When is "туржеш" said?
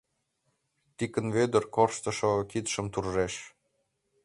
2.93-3.33